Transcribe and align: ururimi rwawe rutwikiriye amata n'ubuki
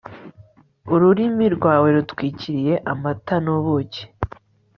ururimi 0.93 1.45
rwawe 1.55 1.87
rutwikiriye 1.95 2.73
amata 2.91 3.35
n'ubuki 3.43 4.03